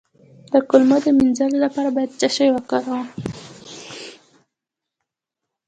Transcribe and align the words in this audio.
د 0.53 0.53
کولمو 0.69 0.97
د 1.05 1.07
مینځلو 1.17 1.57
لپاره 1.65 1.89
باید 1.95 2.15
څه 2.19 2.27
شی 2.35 2.49
وکاروم؟ 2.51 3.07